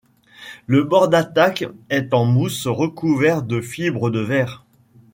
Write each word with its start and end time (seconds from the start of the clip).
Le 0.65 0.83
bord 0.83 1.09
d'attaque 1.09 1.63
est 1.91 2.11
en 2.15 2.25
mousse 2.25 2.65
recouverte 2.65 3.45
de 3.45 3.61
fibre 3.61 4.09
de 4.09 4.19
verre. 4.19 4.65